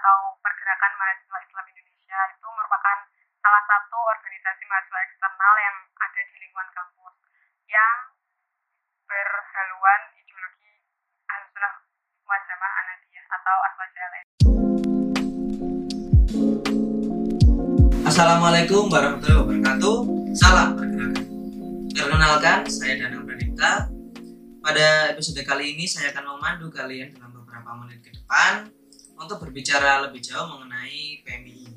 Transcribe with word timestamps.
atau 0.00 0.32
Pergerakan 0.40 0.96
Mahasiswa 0.96 1.38
Islam 1.44 1.66
Indonesia 1.76 2.20
itu 2.32 2.48
merupakan 2.48 2.98
salah 3.36 3.62
satu 3.68 4.00
organisasi 4.00 4.64
mahasiswa 4.64 5.00
eksternal 5.04 5.54
yang 5.60 5.76
ada 5.92 6.20
di 6.24 6.36
lingkungan 6.40 6.72
kampus 6.72 7.14
yang 7.68 7.98
berhaluan 9.04 10.00
ideologi 10.16 10.72
Ahlussunnah 11.28 11.84
wal 12.24 12.42
Jamaah 12.48 12.74
Anadiyah 12.80 13.24
atau 13.28 13.56
Aswajaleh. 13.60 14.22
Assalamualaikum 18.08 18.88
warahmatullahi 18.88 19.40
wabarakatuh. 19.44 19.96
Salam 20.32 20.80
pergerakan. 20.80 21.24
Perkenalkan, 21.92 22.58
saya 22.72 23.04
Danang 23.04 23.28
Pradipta. 23.28 23.92
Pada 24.64 25.12
episode 25.12 25.44
kali 25.44 25.76
ini 25.76 25.84
saya 25.84 26.08
akan 26.16 26.40
memandu 26.40 26.72
kalian 26.72 27.12
dalam 27.12 27.36
beberapa 27.36 27.68
menit 27.84 28.00
ke 28.00 28.16
depan 28.16 28.79
untuk 29.20 29.36
berbicara 29.44 30.00
lebih 30.08 30.24
jauh 30.24 30.48
mengenai 30.48 31.20
PMI. 31.20 31.68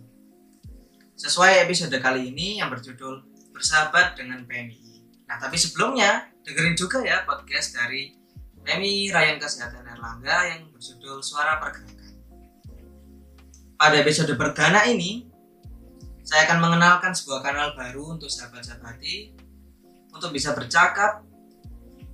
Sesuai 1.19 1.67
episode 1.67 1.93
kali 1.99 2.31
ini 2.31 2.63
yang 2.63 2.71
berjudul 2.71 3.35
Bersahabat 3.53 4.17
dengan 4.17 4.47
PMI. 4.47 5.03
Nah, 5.29 5.37
tapi 5.37 5.59
sebelumnya 5.59 6.31
dengerin 6.41 6.73
juga 6.73 7.03
ya 7.05 7.21
podcast 7.27 7.75
dari 7.75 8.15
PMI 8.63 9.13
Rayan 9.13 9.37
Kesehatan 9.37 9.85
Erlangga 9.85 10.49
yang 10.49 10.71
berjudul 10.73 11.21
Suara 11.21 11.61
Pergerakan. 11.61 12.15
Pada 13.77 13.95
episode 13.99 14.33
perdana 14.39 14.87
ini, 14.89 15.27
saya 16.23 16.47
akan 16.47 16.63
mengenalkan 16.63 17.11
sebuah 17.11 17.43
kanal 17.43 17.75
baru 17.75 18.15
untuk 18.15 18.31
sahabat-sahabati 18.31 19.35
untuk 20.15 20.31
bisa 20.31 20.55
bercakap, 20.55 21.21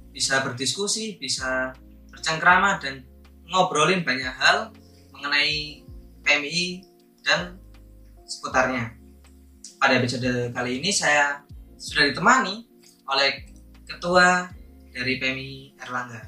bisa 0.10 0.42
berdiskusi, 0.42 1.22
bisa 1.22 1.72
bercengkrama 2.10 2.82
dan 2.82 3.06
ngobrolin 3.48 4.02
banyak 4.02 4.34
hal 4.34 4.74
mengenai 5.20 5.84
PMI 6.24 6.80
dan 7.28 7.60
seputarnya. 8.24 8.96
Pada 9.76 10.00
episode 10.00 10.56
kali 10.56 10.80
ini 10.80 10.96
saya 10.96 11.44
sudah 11.76 12.08
ditemani 12.08 12.64
oleh 13.04 13.52
ketua 13.84 14.48
dari 14.96 15.20
PMI 15.20 15.76
Erlangga. 15.76 16.24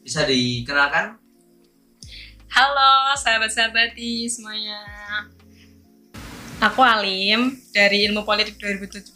Bisa 0.00 0.24
dikenalkan? 0.24 1.20
Halo 2.48 3.12
sahabat-sahabati 3.20 4.32
semuanya. 4.32 4.80
Aku 6.64 6.80
Alim 6.80 7.60
dari 7.76 8.08
Ilmu 8.08 8.24
Politik 8.24 8.56
2017 8.56 9.12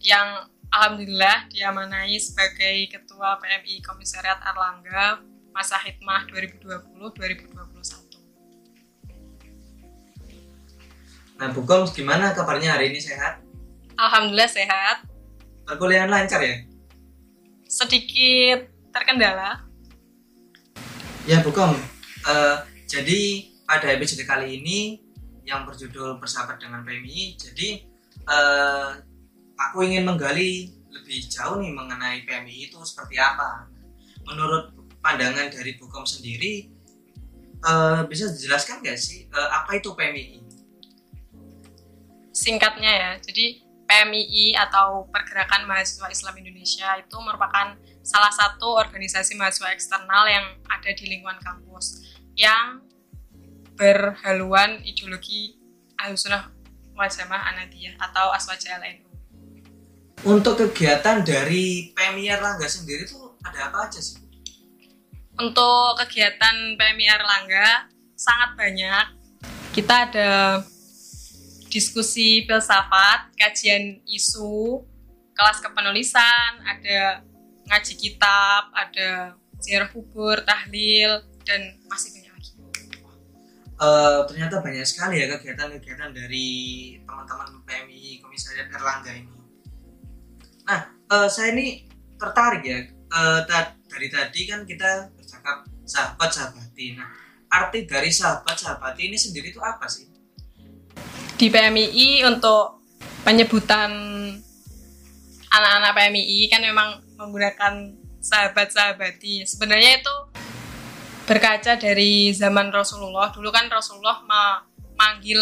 yang 0.00 0.48
alhamdulillah 0.72 1.44
diamanai 1.52 2.16
sebagai 2.16 2.88
Ketua 2.88 3.36
PMI 3.36 3.84
Komisariat 3.84 4.40
Erlangga 4.48 5.29
masa 5.50 5.76
hikmah 5.82 6.26
2020-2021. 6.30 8.10
Nah, 11.40 11.48
Bu 11.56 11.64
Koms, 11.64 11.96
gimana 11.96 12.36
kabarnya 12.36 12.76
hari 12.76 12.92
ini 12.92 13.00
sehat? 13.00 13.40
Alhamdulillah 13.96 14.48
sehat, 14.48 15.04
Perkuliahan 15.64 16.10
lancar 16.10 16.40
ya? 16.42 16.66
sedikit 17.70 18.66
terkendala. 18.90 19.62
Ya 21.28 21.38
Bu 21.46 21.54
Kom, 21.54 21.78
eh, 22.26 22.56
jadi 22.90 23.46
pada 23.68 23.94
episode 23.94 24.26
kali 24.26 24.58
ini 24.58 24.98
yang 25.46 25.62
berjudul 25.68 26.18
Bersahabat 26.18 26.58
dengan 26.58 26.82
PMI, 26.82 27.38
jadi 27.38 27.68
eh, 28.26 28.90
aku 29.54 29.86
ingin 29.86 30.02
menggali 30.08 30.74
lebih 30.90 31.22
jauh 31.30 31.62
nih 31.62 31.70
mengenai 31.70 32.26
PMI 32.26 32.72
itu 32.72 32.76
seperti 32.82 33.20
apa. 33.20 33.70
Menurut 34.26 34.74
pandangan 35.00 35.48
dari 35.48 35.76
Bu 35.76 35.88
Kom 35.88 36.04
sendiri, 36.04 36.68
eh, 37.60 38.00
bisa 38.08 38.28
dijelaskan 38.30 38.84
nggak 38.84 38.98
sih 39.00 39.28
eh, 39.28 39.48
apa 39.52 39.76
itu 39.76 39.92
PMI? 39.92 40.40
Singkatnya 42.30 42.92
ya, 42.92 43.10
jadi 43.20 43.60
PMII 43.90 44.54
atau 44.54 45.10
Pergerakan 45.10 45.66
Mahasiswa 45.66 46.06
Islam 46.06 46.38
Indonesia 46.38 46.94
itu 46.94 47.16
merupakan 47.18 47.74
salah 48.06 48.30
satu 48.30 48.78
organisasi 48.78 49.34
mahasiswa 49.34 49.74
eksternal 49.74 50.24
yang 50.30 50.46
ada 50.70 50.90
di 50.94 51.04
lingkungan 51.10 51.36
kampus 51.42 52.06
yang 52.38 52.80
berhaluan 53.74 54.78
ideologi 54.86 55.58
Ahlussunnah 55.98 56.48
wal 56.94 57.10
Jamaah 57.10 57.50
Anadiyah 57.52 57.98
atau 57.98 58.30
Aswaja 58.30 58.78
LNU. 58.78 59.10
Untuk 60.20 60.60
kegiatan 60.60 61.24
dari 61.24 61.90
PMI 61.96 62.24
Erlangga 62.30 62.68
sendiri 62.68 63.08
itu 63.08 63.18
ada 63.40 63.72
apa 63.72 63.88
aja 63.88 63.98
sih? 63.98 64.20
Untuk 65.40 65.96
kegiatan 66.04 66.76
PMI 66.76 67.06
Erlangga 67.16 67.88
sangat 68.12 68.60
banyak. 68.60 69.06
Kita 69.72 70.04
ada 70.04 70.60
diskusi 71.72 72.44
filsafat, 72.44 73.32
kajian 73.40 74.04
isu, 74.04 74.84
kelas 75.32 75.64
kepenulisan, 75.64 76.60
ada 76.60 77.24
ngaji 77.72 77.94
kitab, 77.96 78.68
ada 78.76 79.32
ziarah 79.64 79.88
kubur, 79.88 80.44
tahlil, 80.44 81.24
dan 81.48 81.72
masih 81.88 82.20
banyak 82.20 82.32
lagi. 82.36 82.52
Eh, 83.80 84.20
ternyata 84.28 84.60
banyak 84.60 84.84
sekali 84.84 85.24
ya 85.24 85.26
kegiatan-kegiatan 85.40 86.12
dari 86.12 86.48
teman-teman 87.08 87.64
PMI 87.64 88.20
Komisariat 88.20 88.68
Erlangga 88.68 89.16
ini. 89.16 89.32
Nah, 90.68 90.80
eh, 91.16 91.28
saya 91.32 91.56
ini 91.56 91.88
tertarik 92.20 92.60
ya. 92.60 92.78
Ta- 93.48 93.74
dari 93.90 94.06
tadi 94.06 94.46
kan 94.46 94.62
kita 94.62 95.10
bercakap 95.40 95.64
sahabat 95.88 96.30
sahabati. 96.30 96.86
Nah, 97.00 97.08
arti 97.48 97.88
dari 97.88 98.12
sahabat 98.12 98.56
sahabati 98.60 99.08
ini 99.08 99.16
sendiri 99.16 99.50
itu 99.50 99.60
apa 99.64 99.88
sih? 99.88 100.06
Di 101.40 101.48
PMII 101.48 102.28
untuk 102.28 102.84
penyebutan 103.24 103.90
anak-anak 105.48 105.92
PMII 105.96 106.52
kan 106.52 106.60
memang 106.60 107.00
menggunakan 107.16 107.96
sahabat-sahabati. 108.20 109.48
Sebenarnya 109.48 110.04
itu 110.04 110.14
berkaca 111.24 111.80
dari 111.80 112.28
zaman 112.36 112.68
Rasulullah. 112.68 113.32
Dulu 113.32 113.48
kan 113.48 113.72
Rasulullah 113.72 114.20
memanggil 114.20 115.40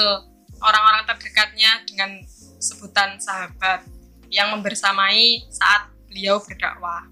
orang-orang 0.63 1.03
terdekatnya 1.11 1.83
dengan 1.83 2.23
sebutan 2.63 3.19
sahabat 3.19 3.83
yang 4.31 4.55
membersamai 4.55 5.51
saat 5.51 5.91
beliau 6.07 6.39
berdakwah. 6.39 7.11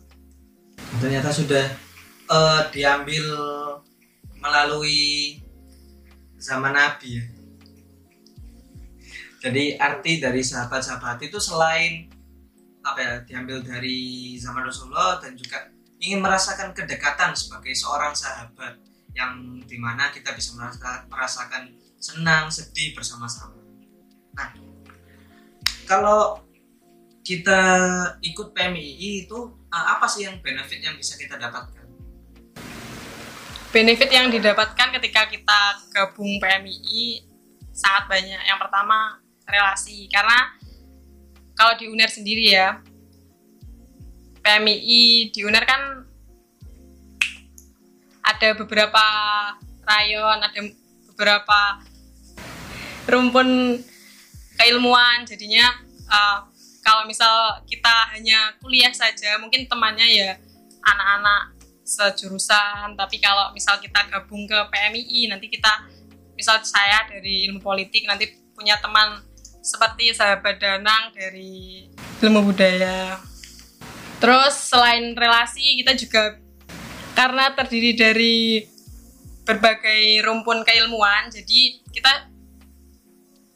Ternyata 1.03 1.35
sudah 1.35 1.86
eh, 2.27 2.63
diambil 2.75 3.27
melalui 4.43 5.39
zaman 6.37 6.75
Nabi 6.75 7.09
ya. 7.19 7.25
Jadi 9.47 9.79
arti 9.79 10.19
dari 10.19 10.43
sahabat-sahabat 10.43 11.23
itu 11.23 11.39
selain 11.39 12.11
apa 12.83 12.99
ya 13.03 13.15
diambil 13.27 13.63
dari 13.63 14.35
zaman 14.39 14.67
Rasulullah 14.67 15.19
dan 15.19 15.35
juga 15.35 15.71
ingin 15.99 16.23
merasakan 16.23 16.71
kedekatan 16.71 17.35
sebagai 17.35 17.75
seorang 17.75 18.15
sahabat 18.15 18.79
yang 19.17 19.59
di 19.65 19.79
mana 19.81 20.13
kita 20.13 20.35
bisa 20.37 20.55
merasa- 20.55 21.07
merasakan 21.09 21.73
senang 21.97 22.53
sedih 22.53 22.93
bersama-sama. 22.95 23.57
Nah, 24.37 24.53
kalau 25.89 26.45
kita 27.27 27.61
ikut 28.23 28.55
PMII 28.55 29.27
itu 29.27 29.39
apa 29.73 30.07
sih 30.07 30.29
yang 30.29 30.39
benefit 30.39 30.79
yang 30.79 30.95
bisa 30.95 31.19
kita 31.19 31.35
dapatkan? 31.35 31.76
Benefit 33.77 34.09
yang 34.09 34.33
didapatkan 34.33 34.89
ketika 34.97 35.29
kita 35.29 35.61
gabung 35.93 36.41
PMII 36.41 37.21
sangat 37.77 38.09
banyak. 38.09 38.41
Yang 38.49 38.59
pertama 38.65 39.21
relasi 39.45 40.09
karena 40.09 40.57
kalau 41.53 41.77
di 41.77 41.85
UNER 41.85 42.09
sendiri 42.09 42.57
ya 42.57 42.81
PMII 44.41 45.29
di 45.29 45.45
UNER 45.45 45.69
kan 45.69 46.09
ada 48.25 48.49
beberapa 48.57 49.05
rayon, 49.85 50.41
ada 50.41 50.61
beberapa 51.13 51.61
rumpun 53.13 53.77
keilmuan 54.57 55.29
jadinya 55.29 55.77
eh, 56.09 56.39
kalau 56.81 57.05
misal 57.05 57.61
kita 57.69 58.09
hanya 58.17 58.57
kuliah 58.57 58.97
saja 58.97 59.37
mungkin 59.37 59.69
temannya 59.69 60.09
ya 60.17 60.33
anak-anak 60.81 61.56
sejurusan. 61.87 62.99
Tapi 62.99 63.23
kalau 63.23 63.55
misal 63.55 63.79
kita 63.79 64.11
gabung 64.11 64.45
ke 64.45 64.59
PMII 64.75 65.31
nanti 65.31 65.47
kita 65.47 65.87
misal 66.35 66.59
saya 66.67 67.07
dari 67.07 67.47
ilmu 67.49 67.63
politik 67.63 68.05
nanti 68.05 68.29
punya 68.53 68.77
teman 68.83 69.23
seperti 69.63 70.11
sahabat 70.13 70.59
Danang 70.59 71.15
dari 71.15 71.87
ilmu 72.21 72.51
budaya. 72.51 73.23
Terus 74.19 74.55
selain 74.59 75.15
relasi 75.15 75.79
kita 75.81 75.95
juga 75.95 76.23
karena 77.15 77.55
terdiri 77.55 77.97
dari 77.97 78.37
berbagai 79.47 80.27
rumpun 80.27 80.67
keilmuan 80.67 81.31
jadi 81.31 81.81
kita 81.95 82.13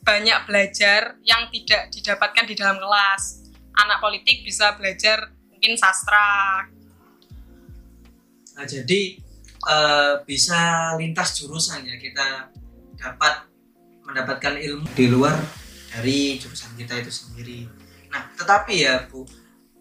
banyak 0.01 0.39
belajar 0.49 1.21
yang 1.27 1.51
tidak 1.53 1.93
didapatkan 1.93 2.45
di 2.49 2.55
dalam 2.57 2.81
kelas. 2.81 3.53
Anak 3.77 4.01
politik 4.01 4.43
bisa 4.45 4.75
belajar 4.77 5.29
mungkin 5.53 5.77
sastra 5.77 6.65
Nah, 8.61 8.69
jadi 8.69 9.17
eh, 9.73 10.15
bisa 10.29 10.93
lintas 11.01 11.41
jurusan 11.41 11.81
ya 11.81 11.97
kita 11.97 12.53
dapat 13.01 13.49
mendapatkan 14.05 14.61
ilmu 14.61 14.85
di 14.93 15.09
luar 15.09 15.33
dari 15.89 16.37
jurusan 16.37 16.77
kita 16.77 17.01
itu 17.01 17.09
sendiri. 17.09 17.65
Nah, 18.13 18.29
tetapi 18.37 18.85
ya 18.85 19.09
Bu, 19.09 19.25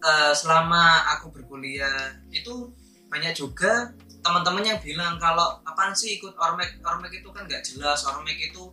eh, 0.00 0.32
selama 0.32 1.12
aku 1.12 1.28
berkuliah 1.28 2.24
itu 2.32 2.72
banyak 3.12 3.36
juga 3.36 3.92
teman-teman 4.24 4.64
yang 4.64 4.80
bilang 4.80 5.20
kalau 5.20 5.60
apaan 5.68 5.92
sih 5.92 6.16
ikut 6.16 6.32
ormek 6.40 6.80
ormek 6.80 7.20
itu 7.20 7.28
kan 7.28 7.44
nggak 7.44 7.60
jelas 7.60 8.00
ormek 8.08 8.40
itu 8.40 8.72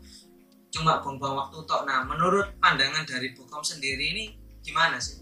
cuma 0.71 1.03
buang-buang 1.03 1.35
waktu 1.35 1.67
tok. 1.67 1.83
Nah, 1.83 2.07
menurut 2.07 2.55
pandangan 2.63 3.03
dari 3.03 3.35
Bukom 3.35 3.59
sendiri 3.59 4.15
ini 4.15 4.25
gimana 4.63 5.03
sih? 5.03 5.19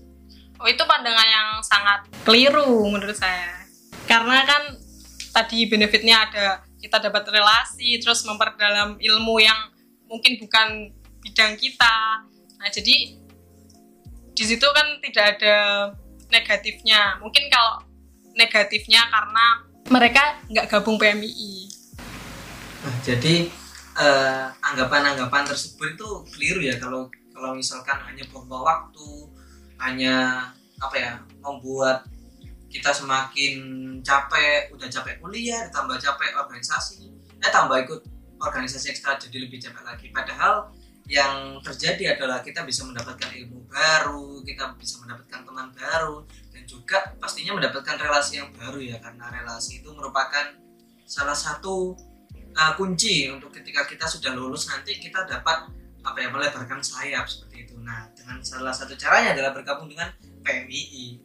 Oh 0.61 0.69
itu 0.69 0.85
pandangan 0.85 1.25
yang 1.25 1.49
sangat 1.65 2.05
keliru 2.21 2.85
menurut 2.85 3.17
saya. 3.17 3.64
Karena 4.05 4.45
kan 4.45 4.63
tadi 5.33 5.67
benefitnya 5.67 6.29
ada 6.29 6.45
kita 6.79 7.01
dapat 7.01 7.25
relasi, 7.33 7.97
terus 7.97 8.21
memperdalam 8.23 9.01
ilmu 9.01 9.41
yang 9.41 9.73
mungkin 10.05 10.37
bukan 10.37 10.93
bidang 11.25 11.57
kita. 11.57 12.23
Nah 12.61 12.69
jadi 12.69 13.17
di 14.35 14.43
situ 14.43 14.67
kan 14.69 15.01
tidak 15.01 15.39
ada 15.39 15.55
negatifnya. 16.29 17.17
Mungkin 17.23 17.49
kalau 17.49 17.81
negatifnya 18.35 19.07
karena 19.09 19.45
mereka 19.89 20.41
nggak 20.51 20.67
gabung 20.69 20.97
PMII. 21.01 21.69
Nah, 22.85 22.95
jadi 23.01 23.49
eh, 23.97 24.45
anggapan-anggapan 24.61 25.49
tersebut 25.49 25.97
itu 25.97 26.09
keliru 26.35 26.61
ya 26.61 26.77
kalau 26.77 27.09
kalau 27.33 27.51
misalkan 27.57 27.97
hanya 28.05 28.23
buang 28.31 28.47
waktu, 28.49 29.09
hanya 29.81 30.47
apa 30.79 30.95
ya 30.95 31.11
membuat 31.41 32.07
kita 32.69 32.91
semakin 32.91 33.53
capek, 34.01 34.73
udah 34.75 34.87
capek 34.89 35.21
kuliah, 35.21 35.69
ditambah 35.71 35.97
capek 36.01 36.31
organisasi, 36.35 37.07
eh 37.39 37.51
tambah 37.53 37.77
ikut 37.85 38.01
organisasi 38.41 38.91
ekstra 38.91 39.15
jadi 39.15 39.47
lebih 39.47 39.61
capek 39.63 39.83
lagi. 39.85 40.07
Padahal 40.11 40.73
yang 41.05 41.61
terjadi 41.61 42.17
adalah 42.17 42.41
kita 42.41 42.65
bisa 42.65 42.81
mendapatkan 42.81 43.29
ilmu 43.29 43.69
baru, 43.69 44.41
kita 44.41 44.73
bisa 44.73 44.97
mendapatkan 45.05 45.45
teman 45.45 45.69
baru, 45.77 46.25
dan 46.49 46.63
juga 46.65 46.97
pastinya 47.21 47.53
mendapatkan 47.61 47.95
relasi 48.01 48.41
yang 48.41 48.49
baru 48.57 48.81
ya 48.81 48.97
karena 48.97 49.29
relasi 49.29 49.85
itu 49.85 49.89
merupakan 49.93 50.57
salah 51.05 51.37
satu 51.37 51.93
uh, 52.57 52.73
kunci 52.73 53.29
untuk 53.29 53.53
ketika 53.53 53.85
kita 53.85 54.09
sudah 54.09 54.33
lulus 54.33 54.65
nanti 54.65 54.97
kita 54.97 55.29
dapat 55.29 55.69
apa 56.05 56.17
ya 56.17 56.29
melebarkan 56.33 56.81
sayap 56.81 57.29
seperti 57.29 57.69
itu. 57.69 57.77
Nah 57.81 58.09
dengan 58.17 58.41
salah 58.41 58.73
satu 58.73 58.97
caranya 58.97 59.37
adalah 59.37 59.53
bergabung 59.53 59.85
dengan 59.85 60.09
PMII. 60.41 61.21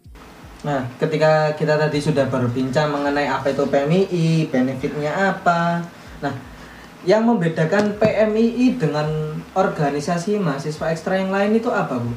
Nah, 0.61 0.85
ketika 1.01 1.57
kita 1.57 1.81
tadi 1.81 1.99
sudah 2.05 2.29
berbincang 2.29 2.93
mengenai 2.93 3.25
apa 3.25 3.49
itu 3.49 3.65
PMII, 3.65 4.53
benefitnya 4.53 5.33
apa. 5.33 5.81
Nah, 6.21 6.35
yang 7.09 7.25
membedakan 7.25 7.97
PMII 7.97 8.77
dengan 8.77 9.41
organisasi 9.57 10.37
mahasiswa 10.37 10.93
ekstra 10.93 11.17
yang 11.17 11.33
lain 11.33 11.57
itu 11.57 11.73
apa, 11.73 11.97
Bu? 11.97 12.13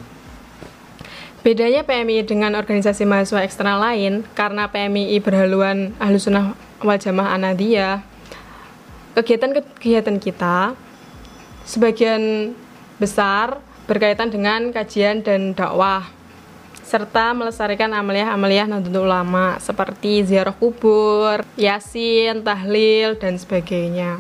Bedanya 1.43 1.83
PMII 1.87 2.23
dengan 2.23 2.55
organisasi 2.55 3.03
mahasiswa 3.07 3.43
ekstra 3.43 3.79
lain 3.79 4.27
karena 4.35 4.67
PMII 4.71 5.19
berhaluan 5.23 5.95
Ahlussunnah 5.99 6.55
wal 6.83 6.99
Jamaah 6.99 7.35
Anadiyah. 7.35 8.03
Kegiatan-kegiatan 9.15 10.19
kita 10.19 10.75
sebagian 11.63 12.51
besar 12.99 13.59
berkaitan 13.87 14.31
dengan 14.31 14.71
kajian 14.71 15.23
dan 15.23 15.51
dakwah 15.51 16.07
serta 16.83 17.31
melestarikan 17.31 17.95
amaliyah-amaliyah 17.95 18.67
Nahdlatul 18.67 19.07
Ulama 19.07 19.57
seperti 19.57 20.21
ziarah 20.27 20.53
kubur, 20.53 21.41
yasin, 21.55 22.43
tahlil, 22.43 23.15
dan 23.17 23.39
sebagainya. 23.39 24.19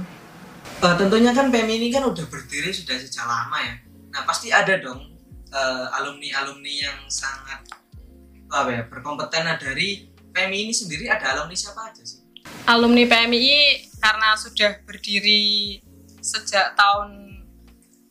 Uh, 0.83 0.95
tentunya 0.99 1.31
kan 1.31 1.51
PMI 1.51 1.79
ini 1.79 1.87
kan 1.91 2.03
udah 2.03 2.25
berdiri 2.27 2.71
sudah 2.71 2.95
sejak 2.99 3.23
lama 3.23 3.57
ya. 3.61 3.75
Nah 4.11 4.21
pasti 4.27 4.51
ada 4.51 4.79
dong 4.79 5.15
uh, 5.51 5.97
alumni-alumni 6.01 6.73
yang 6.73 6.99
sangat 7.07 7.63
apa 8.53 8.69
ya 8.69 8.81
berkompeten 8.85 9.47
nah, 9.47 9.57
dari 9.57 10.11
PMI 10.33 10.59
ini 10.69 10.73
sendiri 10.73 11.09
ada 11.09 11.37
alumni 11.37 11.55
siapa 11.55 11.89
aja 11.89 12.03
sih? 12.03 12.19
Alumni 12.67 13.07
PMI 13.07 13.87
karena 14.01 14.35
sudah 14.35 14.83
berdiri 14.83 15.79
sejak 16.23 16.75
tahun 16.75 17.43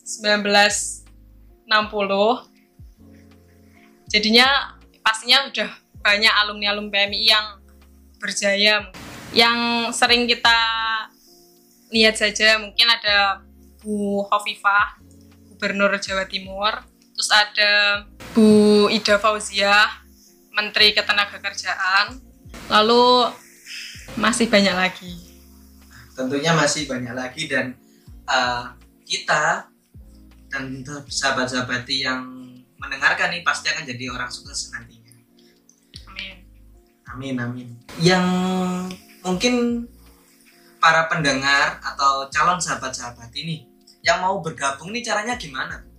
1960 0.05 2.52
jadinya 4.13 4.77
pastinya 5.01 5.49
udah 5.49 5.71
banyak 6.05 6.35
alumni-alumni 6.45 7.09
PMI 7.09 7.23
yang 7.25 7.47
berjaya 8.21 8.93
yang 9.33 9.89
sering 9.91 10.29
kita 10.29 10.59
lihat 11.89 12.21
saja. 12.21 12.61
Mungkin 12.61 12.87
ada 12.87 13.41
Bu 13.81 14.23
Hovifah 14.29 15.01
Gubernur 15.49 15.97
Jawa 15.97 16.29
Timur 16.29 16.85
terus 17.17 17.31
ada 17.33 18.05
Bu 18.37 18.89
Ida 18.93 19.17
Fauziah 19.17 19.89
Menteri 20.53 20.93
Ketenagakerjaan. 20.93 22.21
Lalu 22.69 23.33
masih 24.21 24.53
banyak 24.53 24.77
lagi. 24.77 25.13
Tentunya 26.13 26.53
masih 26.53 26.85
banyak 26.85 27.17
lagi 27.17 27.49
dan 27.49 27.73
uh, 28.29 28.77
kita 29.09 29.73
dan 30.53 30.85
sahabat-sahabat 31.09 31.89
yang 31.89 32.42
mendengarkan 32.83 33.31
nih 33.31 33.47
pasti 33.47 33.71
akan 33.71 33.87
jadi 33.87 34.11
orang 34.11 34.27
sukses 34.27 34.75
nantinya. 34.75 35.15
amin 36.11 36.37
Amin 37.15 37.35
amin. 37.39 37.69
Yang 38.03 38.27
mungkin 39.23 39.87
para 40.83 41.07
pendengar 41.07 41.79
atau 41.79 42.27
calon 42.27 42.59
sahabat-sahabat 42.59 43.31
ini 43.39 43.71
yang 44.03 44.19
mau 44.19 44.43
bergabung 44.43 44.91
nih 44.91 45.07
caranya 45.07 45.39
gimana? 45.39 45.93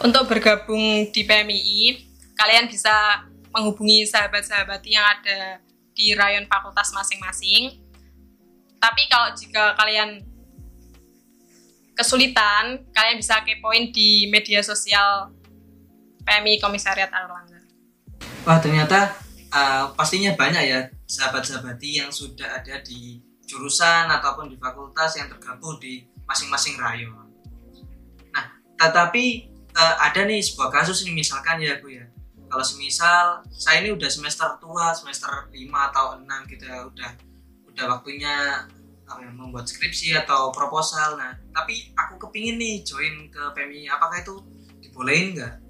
untuk 0.00 0.24
bergabung 0.28 1.08
di 1.12 1.22
PMII 1.24 2.08
kalian 2.34 2.66
bisa 2.66 3.24
menghubungi 3.52 4.08
sahabat-sahabat 4.08 4.80
yang 4.88 5.04
ada 5.04 5.60
di 5.92 6.16
rayon 6.16 6.48
fakultas 6.48 6.88
masing-masing 6.96 7.76
tapi 8.80 9.04
kalau 9.12 9.36
jika 9.36 9.76
kalian 9.76 10.24
kesulitan 11.92 12.80
kalian 12.96 13.20
bisa 13.20 13.44
kepoin 13.44 13.92
di 13.92 14.24
media 14.32 14.64
sosial 14.64 15.28
PMI 16.24 16.60
Komisariat 16.60 17.10
Erlangga 17.12 17.60
Wah 18.44 18.56
ternyata 18.56 19.20
uh, 19.52 19.92
pastinya 19.92 20.32
banyak 20.32 20.62
ya 20.64 20.80
sahabat-sahabati 21.04 22.00
yang 22.00 22.08
sudah 22.08 22.62
ada 22.62 22.80
di 22.80 23.20
jurusan 23.44 24.06
ataupun 24.08 24.48
di 24.48 24.56
fakultas 24.56 25.18
yang 25.18 25.26
tergabung 25.26 25.76
di 25.82 26.06
masing-masing 26.24 26.78
rayon. 26.78 27.12
Nah, 28.30 28.44
tetapi 28.78 29.50
uh, 29.74 29.96
ada 30.06 30.22
nih 30.22 30.38
sebuah 30.38 30.70
kasus 30.70 31.02
nih 31.02 31.12
misalkan 31.12 31.58
ya 31.58 31.82
Bu 31.82 31.90
ya. 31.90 32.06
Kalau 32.50 32.64
semisal 32.66 33.46
saya 33.50 33.82
ini 33.82 33.94
udah 33.94 34.10
semester 34.10 34.58
tua, 34.58 34.90
semester 34.90 35.30
5 35.54 35.54
atau 35.70 36.18
6 36.18 36.50
gitu 36.50 36.64
ya, 36.66 36.82
udah 36.82 37.10
udah 37.70 37.84
waktunya 37.94 38.34
ya, 39.06 39.30
membuat 39.30 39.70
skripsi 39.70 40.18
atau 40.18 40.50
proposal. 40.50 41.14
Nah, 41.14 41.38
tapi 41.54 41.94
aku 41.94 42.18
kepingin 42.26 42.58
nih 42.58 42.82
join 42.82 43.30
ke 43.30 43.42
PMI, 43.54 43.90
apakah 43.94 44.18
itu 44.22 44.34
dibolehin 44.82 45.38
nggak? 45.38 45.69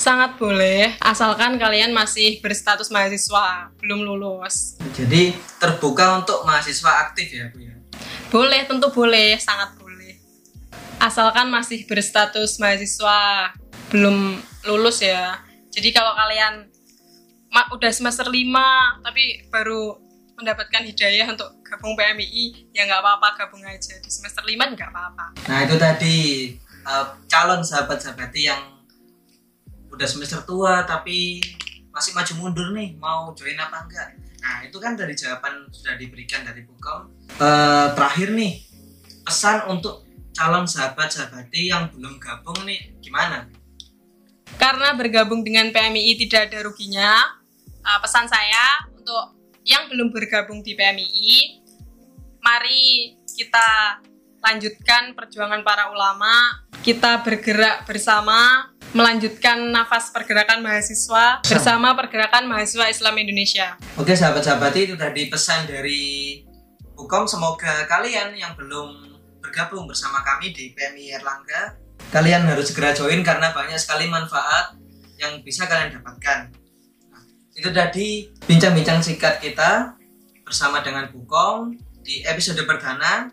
Sangat 0.00 0.40
boleh 0.40 0.96
asalkan 1.04 1.60
kalian 1.60 1.92
masih 1.92 2.40
berstatus 2.40 2.88
mahasiswa 2.88 3.68
belum 3.84 4.08
lulus. 4.08 4.80
Jadi 4.96 5.36
terbuka 5.60 6.24
untuk 6.24 6.40
mahasiswa 6.48 7.04
aktif 7.04 7.28
ya 7.28 7.52
Bu 7.52 7.60
ya. 7.60 7.76
boleh 8.32 8.64
tentu 8.64 8.88
boleh 8.88 9.36
sangat 9.36 9.76
boleh. 9.76 10.16
Asalkan 10.96 11.52
masih 11.52 11.84
berstatus 11.84 12.56
mahasiswa 12.56 13.52
belum 13.92 14.40
lulus 14.64 15.04
ya. 15.04 15.36
Jadi 15.68 15.92
kalau 15.92 16.16
kalian 16.16 16.72
udah 17.76 17.92
semester 17.92 18.24
5 18.24 19.04
tapi 19.04 19.44
baru 19.52 20.00
mendapatkan 20.40 20.80
hidayah 20.80 21.28
untuk 21.28 21.60
gabung 21.60 21.92
PMII 21.92 22.72
ya 22.72 22.88
nggak 22.88 23.04
apa-apa 23.04 23.36
gabung 23.36 23.60
aja. 23.68 24.00
Di 24.00 24.08
semester 24.08 24.48
5 24.48 24.56
nggak 24.56 24.88
apa-apa. 24.96 25.36
Nah 25.44 25.58
itu 25.68 25.76
tadi 25.76 26.16
uh, 26.88 27.04
calon 27.28 27.60
sahabat-sahabati 27.60 28.40
yang 28.48 28.79
udah 30.00 30.08
semester 30.08 30.40
tua 30.48 30.88
tapi 30.88 31.44
masih 31.92 32.16
maju 32.16 32.32
mundur 32.40 32.72
nih 32.72 32.96
mau 32.96 33.36
join 33.36 33.60
apa 33.60 33.84
enggak. 33.84 34.16
Nah 34.40 34.64
itu 34.64 34.80
kan 34.80 34.96
dari 34.96 35.12
jawaban 35.12 35.68
sudah 35.68 36.00
diberikan 36.00 36.40
dari 36.40 36.64
Bukom. 36.64 37.12
Uh, 37.36 37.92
terakhir 37.92 38.32
nih 38.32 38.64
pesan 39.28 39.68
untuk 39.68 40.08
calon 40.32 40.64
sahabat-sahabati 40.64 41.68
yang 41.68 41.92
belum 41.92 42.16
gabung 42.16 42.64
nih 42.64 42.96
gimana? 43.04 43.44
karena 44.60 44.92
bergabung 44.92 45.40
dengan 45.40 45.70
PMII 45.70 46.20
tidak 46.26 46.50
ada 46.50 46.68
ruginya 46.68 47.40
uh, 47.80 47.98
pesan 48.04 48.26
saya 48.26 48.88
untuk 48.92 49.36
yang 49.62 49.86
belum 49.86 50.12
bergabung 50.12 50.64
di 50.64 50.76
PMII 50.76 51.64
mari 52.44 53.14
kita 53.32 54.00
lanjutkan 54.40 55.16
perjuangan 55.16 55.64
para 55.64 55.92
ulama 55.92 56.64
kita 56.84 57.20
bergerak 57.24 57.84
bersama 57.84 58.72
melanjutkan 58.90 59.70
nafas 59.70 60.10
pergerakan 60.10 60.66
mahasiswa 60.66 61.38
bersama 61.46 61.94
pergerakan 61.94 62.50
mahasiswa 62.50 62.90
Islam 62.90 63.14
Indonesia. 63.22 63.78
Oke 63.94 64.18
sahabat-sahabat 64.18 64.74
itu 64.74 64.94
tadi 64.98 65.30
pesan 65.30 65.70
dari 65.70 66.02
Hukum 67.00 67.24
semoga 67.24 67.88
kalian 67.88 68.36
yang 68.36 68.52
belum 68.60 69.16
bergabung 69.40 69.88
bersama 69.88 70.20
kami 70.20 70.52
di 70.52 70.76
PMI 70.76 71.16
Erlangga 71.16 71.80
kalian 72.12 72.44
harus 72.44 72.68
segera 72.68 72.92
join 72.92 73.24
karena 73.24 73.54
banyak 73.54 73.78
sekali 73.78 74.10
manfaat 74.10 74.76
yang 75.16 75.40
bisa 75.40 75.64
kalian 75.64 75.96
dapatkan. 75.96 76.50
Nah, 77.08 77.22
itu 77.54 77.70
tadi 77.70 78.28
bincang-bincang 78.44 79.00
singkat 79.00 79.38
kita 79.38 79.94
bersama 80.42 80.82
dengan 80.82 81.08
Bukom 81.08 81.72
di 82.02 82.26
episode 82.26 82.60
perdana 82.66 83.30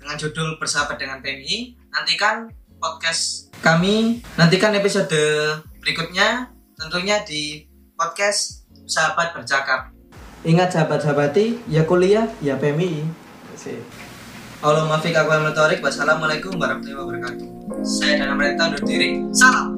dengan 0.00 0.16
judul 0.16 0.56
Bersahabat 0.56 0.96
dengan 0.96 1.20
PMI. 1.20 1.76
Nantikan 1.92 2.48
podcast 2.78 3.50
kami, 3.58 4.22
nantikan 4.38 4.72
episode 4.78 5.10
berikutnya 5.82 6.54
tentunya 6.78 7.20
di 7.26 7.66
podcast 7.98 8.70
Sahabat 8.86 9.34
Bercakap. 9.34 9.90
Ingat 10.46 10.70
sahabat-sahabati, 10.70 11.66
ya 11.66 11.82
kuliah, 11.82 12.30
ya 12.38 12.54
PMI. 12.54 13.02
Allah 14.62 14.86
maafik 14.86 15.14
aku 15.14 15.30
Wassalamualaikum 15.82 16.54
warahmatullahi 16.58 16.98
wabarakatuh. 16.98 17.46
Saya 17.82 18.22
Dana 18.22 18.34
Mereka 18.38 18.74
undur 18.74 18.82
diri. 18.86 19.22
Salam. 19.34 19.77